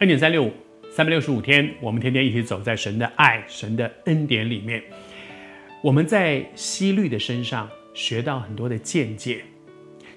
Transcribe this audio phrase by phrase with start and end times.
[0.00, 0.52] 恩典三六五，
[0.90, 4.82] 三百六十五天，我们天天一起走在神的爱、神的恩典里面。
[5.80, 9.40] 我们在希律的身上学到很多的见解。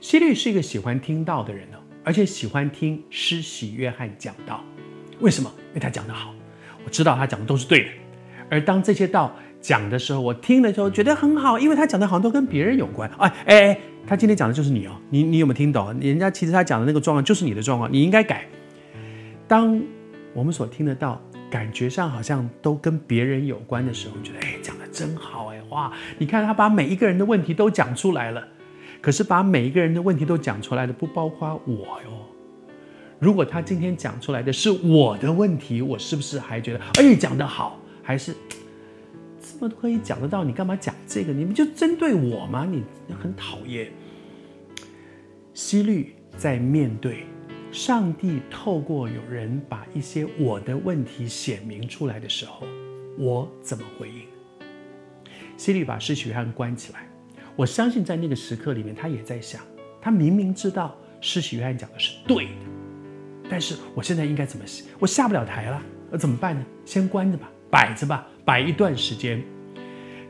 [0.01, 4.61] 希律是一个喜欢听道的人哦，而且喜欢听施洗约翰讲道。
[5.21, 5.49] 为什么？
[5.69, 6.35] 因为他讲得好，
[6.83, 7.89] 我知道他讲的都是对的。
[8.49, 13.09] 而当这些道讲的时候，我听的时候觉得很好，因为他讲的好像都跟别人有关。
[13.17, 15.97] 哎哎哎，他今天讲的就是你哦，你你有没有听懂？
[16.01, 18.45] 人家其实他讲的那个状况就是你的状况，你应该改。
[19.49, 19.81] 当
[20.35, 25.91] 我们所听得到，感觉上好像都跟别人有关的时候，觉得哎，讲得真好哎，哇！
[26.19, 28.47] 你看他把每一个人的问题都讲出来了，
[29.01, 32.11] 可是把每一个人的问题都讲出来的不包括我哟。
[33.17, 37.79] 如果他今天讲出来的是我的问题，我是不是还觉得哎，讲得好？
[38.03, 38.35] 还是
[39.41, 40.43] 这么可以讲得到？
[40.43, 41.33] 你干嘛讲这个？
[41.33, 42.67] 你们就针对我吗？
[42.69, 42.83] 你
[43.19, 43.91] 很讨厌。
[45.55, 47.25] 希律在面对。
[47.71, 52.65] 上帝透过有人把一些我的问题显明出来的时候，
[53.15, 54.23] 我怎么回应？
[55.55, 57.07] 希律把施洗约翰关起来，
[57.55, 59.61] 我相信在那个时刻里面，他也在想：
[60.01, 62.51] 他明明知道施洗约翰讲的是对的，
[63.51, 64.65] 但是我现在应该怎么？
[64.97, 66.65] 我下不了台了，那怎么办呢？
[66.85, 69.43] 先关着吧，摆着吧，摆一段时间。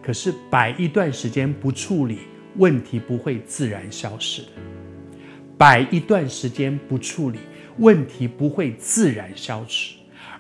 [0.04, 2.20] 可是摆一段时间不处理，
[2.58, 4.50] 问题不会自然消失的。
[5.60, 7.40] 摆一段时间不处理，
[7.80, 9.94] 问题不会自然消失，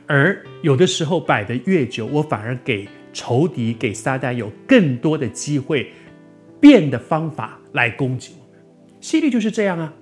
[0.07, 5.91] 而有的时候摆得越久，我反而给仇敌、给撒旦有更多的机会，
[6.61, 8.63] 变的方法来攻击我们。
[9.01, 9.93] 希律就是这样啊。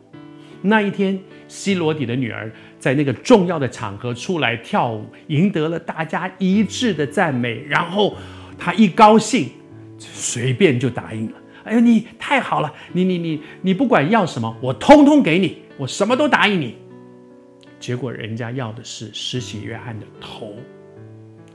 [0.61, 8.15] 那一天，西罗底的女儿在那个重要的场合出来跳舞，赢得了大家一致的赞美，然后
[8.55, 9.49] 她一高兴，
[9.97, 11.37] 随便就答应了。
[11.67, 12.73] 哎呦，你太好了！
[12.93, 16.75] 你你你你不管要什么，我通通给你，我什么都答应你。
[17.79, 20.55] 结果人家要的是施洗约翰的头。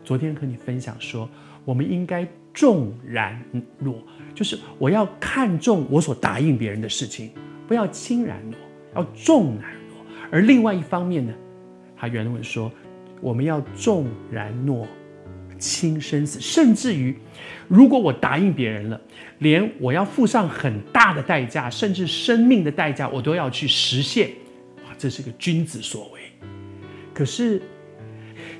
[0.04, 1.28] 昨天和你分享说，
[1.64, 3.42] 我们应该重然
[3.78, 4.02] 诺，
[4.34, 7.30] 就是我要看重我所答应别人的事情，
[7.66, 8.58] 不要轻然诺，
[8.94, 9.96] 要重然诺。
[10.30, 11.32] 而另外一方面呢，
[11.96, 12.70] 他原文说，
[13.20, 14.86] 我们要重然诺。
[15.62, 17.16] 轻生死，甚至于，
[17.68, 19.00] 如果我答应别人了，
[19.38, 24.32] 连我要付上很大的代价，甚至生命的代价，我都要去实现。
[24.78, 26.20] 哇，这是个君子所为。
[27.14, 27.62] 可是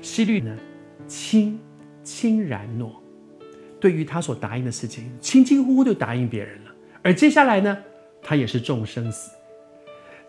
[0.01, 0.57] 希律呢，
[1.05, 1.59] 轻
[2.05, 3.03] 轻然诺，
[3.81, 6.71] 对于他所答应的事情，轻轻呼呼就答应别人了。
[7.01, 7.77] 而接下来呢，
[8.21, 9.31] 他也是重生死，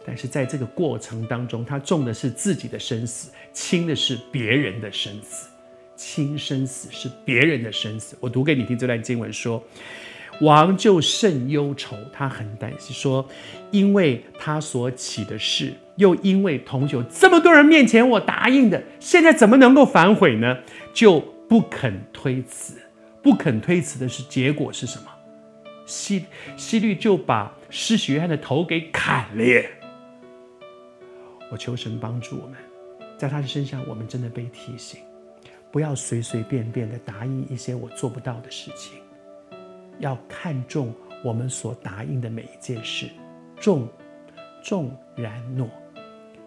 [0.04, 5.48] 但是在这个过程当中，他重的是自己的生死，轻的是别人的生死。
[5.96, 8.16] 亲生死是别人的生死。
[8.20, 9.62] 我读给你听这段经文说，
[10.40, 13.26] 王就甚忧愁，他很担心，说，
[13.70, 20.58] 因为他所起的事，又因为同酒这么多人面前我答应的，现在怎么能够反悔呢？
[20.92, 22.74] 就不肯推辞，
[23.22, 25.06] 不肯推辞的是结果是什么？
[25.86, 26.24] 西
[26.56, 29.64] 西律就把施洗约翰的头给砍了。
[31.50, 32.56] 我求神帮助我们，
[33.16, 34.98] 在他的身上，我们真的被提醒。
[35.74, 39.00] 不要随随便便的答应一些我做不到的事情，
[39.98, 43.08] 要看重我们所答应的每一件事，
[43.56, 43.88] 重
[44.62, 45.68] 重然诺，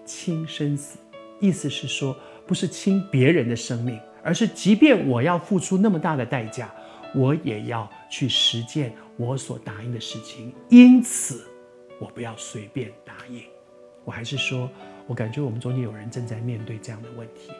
[0.06, 0.98] 轻生死。
[1.42, 2.16] 意思是说，
[2.46, 6.74] 不是轻别人的生命，而是即便我要付出那么大的代价，
[7.14, 10.56] 我也要去实践我所答应的事情。
[10.70, 11.46] 因此，
[12.00, 13.44] 我不要随便答应。
[14.06, 14.70] 我还是说，
[15.06, 17.52] 我感觉我们中间有人正在面对这样的问题。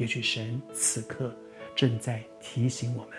[0.00, 1.30] 也许神此刻
[1.76, 3.12] 正在提醒我们，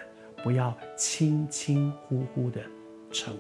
[0.44, 2.64] 不要轻轻忽忽的
[3.12, 3.32] 沉。